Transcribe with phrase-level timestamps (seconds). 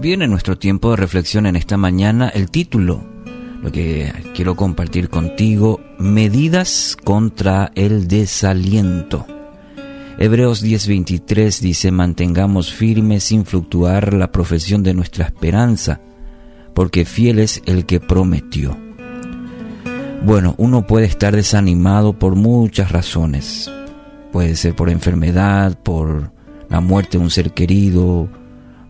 [0.00, 3.04] Bien, en nuestro tiempo de reflexión en esta mañana, el título,
[3.62, 9.26] lo que quiero compartir contigo, medidas contra el desaliento.
[10.18, 16.00] Hebreos 10:23 dice, mantengamos firme sin fluctuar la profesión de nuestra esperanza,
[16.72, 18.78] porque fiel es el que prometió.
[20.24, 23.70] Bueno, uno puede estar desanimado por muchas razones.
[24.32, 26.32] Puede ser por enfermedad, por
[26.70, 28.30] la muerte de un ser querido,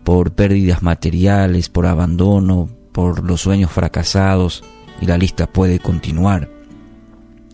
[0.04, 4.64] por pérdidas materiales, por abandono, por los sueños fracasados,
[5.00, 6.50] y la lista puede continuar.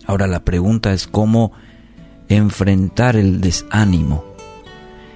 [0.07, 1.53] Ahora la pregunta es cómo
[2.29, 4.25] enfrentar el desánimo.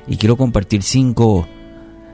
[0.06, 1.46] Y quiero compartir cinco,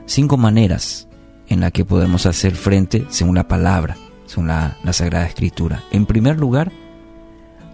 [0.05, 1.07] cinco maneras
[1.47, 5.83] en las que podemos hacer frente según la palabra según la, Sagrada Escritura.
[5.91, 6.71] En primer lugar,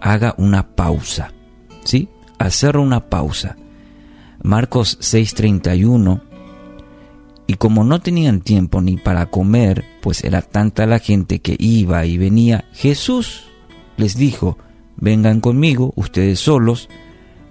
[0.00, 1.32] haga una pausa,
[1.84, 2.08] ¿sí?
[2.38, 3.56] Hacer una pausa.
[4.42, 6.22] Marcos 6:31,
[7.46, 12.04] y como no tenían tiempo ni para comer, pues era tanta la gente que iba
[12.06, 13.44] y venía, Jesús
[13.96, 14.58] les dijo,
[14.96, 16.88] vengan conmigo, ustedes solos,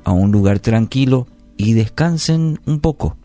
[0.04, 1.28] a un lugar tranquilo
[1.58, 3.18] y descansen un poco.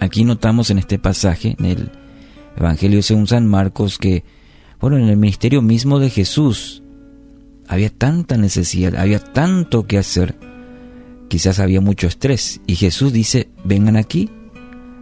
[0.00, 1.90] Aquí notamos en este pasaje, en el
[2.56, 4.24] Evangelio según San Marcos que,
[4.80, 6.82] bueno, en el ministerio mismo de Jesús
[7.68, 10.36] había tanta necesidad, había tanto que hacer,
[11.28, 12.60] quizás había mucho estrés.
[12.66, 14.30] Y Jesús dice, vengan aquí,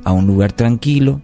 [0.08, 1.20] a un lugar tranquilo,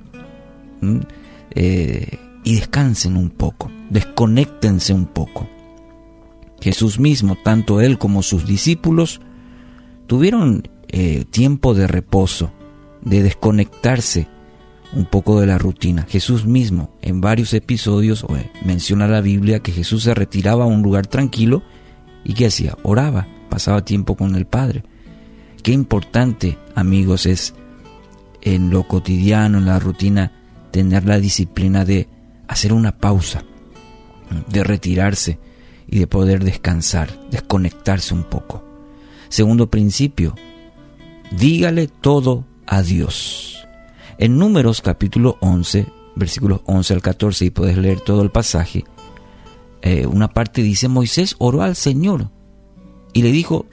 [1.55, 5.49] eh, y descansen un poco, desconéctense un poco.
[6.61, 9.23] Jesús mismo, tanto él como sus discípulos,
[10.07, 12.53] tuvieron eh, tiempo de reposo,
[13.01, 14.29] de desconectarse
[14.93, 16.05] un poco de la rutina.
[16.07, 20.83] Jesús mismo en varios episodios eh, menciona la Biblia que Jesús se retiraba a un
[20.83, 21.63] lugar tranquilo
[22.23, 22.77] y que hacía?
[22.83, 24.85] Oraba, pasaba tiempo con el Padre.
[25.63, 27.55] Qué importante, amigos, es
[28.45, 30.33] en lo cotidiano, en la rutina,
[30.71, 32.09] tener la disciplina de
[32.47, 33.45] hacer una pausa,
[34.49, 35.39] de retirarse
[35.87, 38.65] y de poder descansar, desconectarse un poco.
[39.29, 40.35] Segundo principio,
[41.31, 43.67] dígale todo a Dios.
[44.19, 48.85] En Números capítulo 11, versículos 11 al 14, y puedes leer todo el pasaje,
[49.83, 52.31] eh, una parte dice, Moisés oró al Señor
[53.13, 53.67] y le dijo,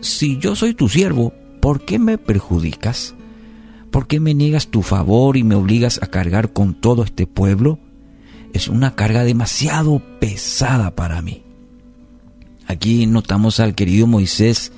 [0.00, 3.14] si yo soy tu siervo, ¿por qué me perjudicas?
[3.90, 7.78] ¿Por qué me niegas tu favor y me obligas a cargar con todo este pueblo?
[8.52, 11.42] Es una carga demasiado pesada para mí.
[12.66, 14.72] Aquí notamos al querido Moisés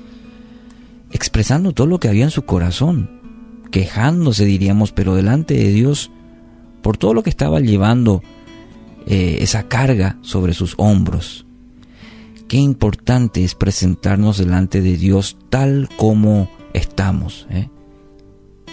[1.10, 3.20] expresando todo lo que había en su corazón
[3.70, 6.10] quejándose, diríamos, pero delante de Dios
[6.82, 8.22] por todo lo que estaba llevando
[9.06, 11.46] eh, esa carga sobre sus hombros.
[12.48, 17.46] Qué importante es presentarnos delante de Dios tal como estamos.
[17.50, 17.68] ¿eh?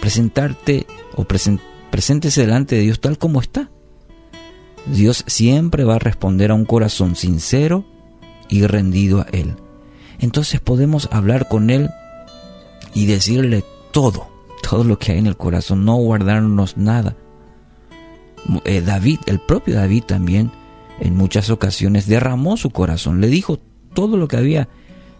[0.00, 3.70] Presentarte o preséntese delante de Dios tal como está.
[4.86, 7.84] Dios siempre va a responder a un corazón sincero
[8.48, 9.56] y rendido a Él.
[10.18, 11.90] Entonces podemos hablar con Él
[12.94, 14.38] y decirle todo
[14.68, 17.16] todo lo que hay en el corazón, no guardarnos nada.
[18.64, 20.52] Eh, David, el propio David también,
[21.00, 23.58] en muchas ocasiones derramó su corazón, le dijo
[23.94, 24.68] todo lo que había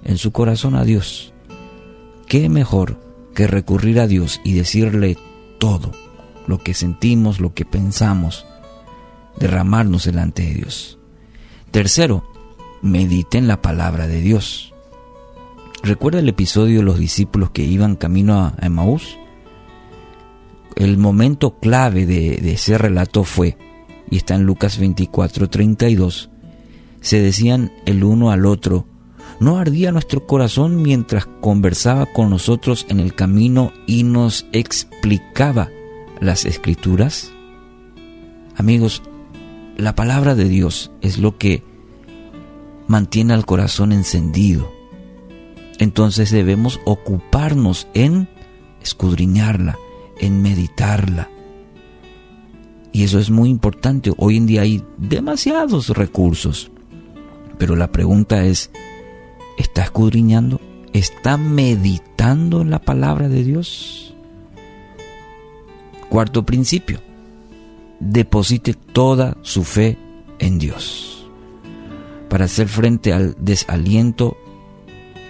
[0.05, 1.33] en su corazón a Dios.
[2.27, 3.01] ¿Qué mejor
[3.39, 5.17] que recurrir a Dios y decirle
[5.61, 5.93] todo
[6.49, 8.45] lo que sentimos, lo que pensamos,
[9.37, 10.99] derramarnos delante de Dios?
[11.71, 12.29] Tercero,
[12.83, 14.75] mediten la palabra de Dios.
[15.85, 19.17] ¿Recuerda el episodio de los discípulos que iban camino a Emaús?
[20.75, 23.57] el momento clave de, ese relato fue,
[24.11, 26.29] y está en Lucas 24, 32,
[27.01, 28.85] se decían el uno al otro,
[29.41, 35.71] ¿no ardía nuestro corazón mientras conversaba con nosotros en el camino y nos explicaba
[36.21, 37.33] las escrituras?
[38.57, 39.03] Amigos,
[39.77, 41.63] la palabra de Dios es lo que
[42.89, 44.73] mantiene al corazón encendido.
[45.79, 48.29] Entonces debemos ocuparnos en
[48.83, 49.79] escudriñarla,
[50.19, 51.31] en meditarla.
[52.93, 54.13] Y eso es muy importante.
[54.17, 56.73] Hoy en día hay demasiados recursos.
[57.59, 58.73] Pero la pregunta es,
[59.59, 60.61] ¿está escudriñando?
[60.93, 64.15] ¿Está meditando en la palabra de Dios?
[66.09, 67.01] Cuarto principio,
[68.01, 69.99] deposite toda su fe
[70.39, 71.29] en Dios.
[72.31, 74.37] Para hacer frente al desaliento,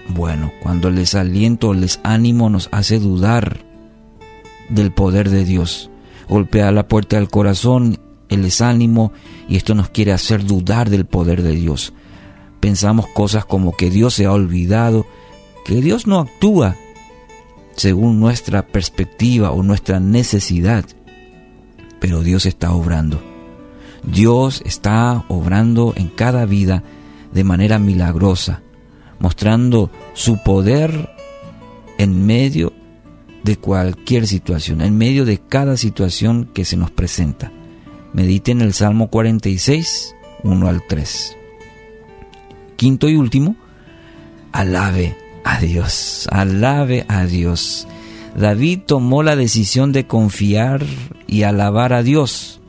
[0.08, 3.64] bueno, cuando el desaliento o el desánimo nos hace dudar
[4.68, 5.90] del poder de Dios.
[6.28, 7.98] Golpea la puerta del corazón,
[8.28, 9.12] el desánimo,
[9.48, 11.92] y esto nos quiere hacer dudar del poder de Dios.
[12.60, 15.06] Pensamos cosas como que Dios se ha olvidado,
[15.64, 16.76] que Dios no actúa
[17.76, 20.84] según nuestra perspectiva o nuestra necesidad.
[22.00, 23.20] pero Dios está obrando.
[24.04, 26.84] Dios está obrando en cada vida
[27.32, 28.62] de manera milagrosa,
[29.18, 31.10] mostrando su poder
[31.98, 32.72] en medio
[33.42, 37.52] de cualquier situación, en medio de cada situación que se nos presenta.
[38.12, 40.14] Medite en el Salmo 46,
[40.44, 41.36] 1 al 3.
[42.78, 43.56] Quinto y último,
[44.52, 47.88] alabe a Dios, alabe a Dios.
[48.36, 50.86] David tomó la decisión de confiar
[51.26, 52.60] y alabar a Dios.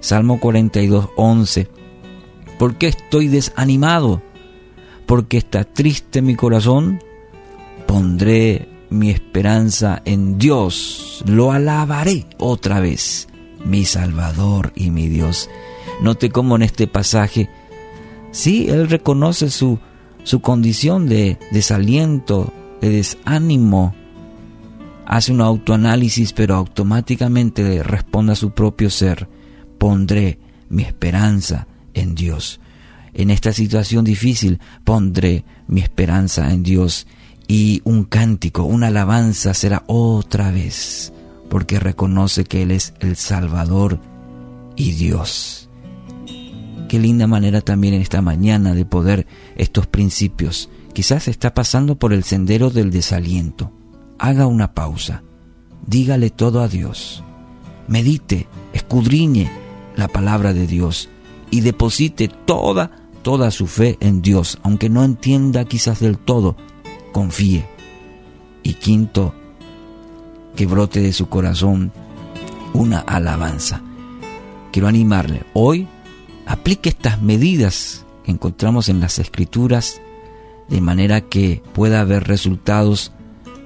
[0.00, 1.70] Salmo 42, 11.
[2.58, 4.20] ¿Por qué estoy desanimado?
[5.06, 7.02] Porque está triste mi corazón.
[7.86, 11.24] Pondré mi esperanza en Dios.
[11.24, 13.28] Lo alabaré otra vez,
[13.64, 15.48] mi Salvador y mi Dios.
[16.02, 17.48] Note cómo en este pasaje,
[18.36, 19.78] sí, él reconoce su,
[20.22, 23.94] su condición de desaliento, de desánimo,
[25.06, 29.28] hace un autoanálisis, pero automáticamente responde a su propio ser,
[29.78, 30.38] pondré
[30.68, 32.60] mi esperanza en Dios.
[33.14, 37.06] En esta situación difícil pondré mi esperanza en Dios
[37.48, 41.12] y un cántico, una alabanza será otra vez,
[41.48, 43.98] porque reconoce que Él es el Salvador
[44.76, 45.65] y Dios.
[46.88, 50.70] Qué linda manera también en esta mañana de poder estos principios.
[50.92, 53.72] Quizás está pasando por el sendero del desaliento.
[54.18, 55.22] Haga una pausa.
[55.86, 57.24] Dígale todo a Dios.
[57.88, 59.50] Medite, escudriñe
[59.96, 61.08] la palabra de Dios
[61.50, 62.90] y deposite toda,
[63.22, 66.56] toda su fe en Dios, aunque no entienda quizás del todo,
[67.12, 67.66] confíe.
[68.62, 69.34] Y quinto,
[70.56, 71.92] que brote de su corazón
[72.72, 73.82] una alabanza.
[74.72, 75.88] Quiero animarle, hoy
[76.46, 80.00] aplique estas medidas que encontramos en las escrituras
[80.68, 83.12] de manera que pueda haber resultados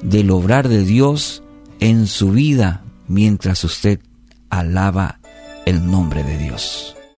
[0.03, 1.43] del obrar de Dios
[1.79, 4.01] en su vida mientras usted
[4.49, 5.21] alaba
[5.67, 6.97] el nombre de Dios.